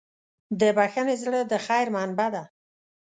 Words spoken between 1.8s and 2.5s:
منبع ده.